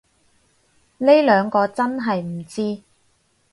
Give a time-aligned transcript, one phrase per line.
[0.97, 2.81] 呢兩個真係唔知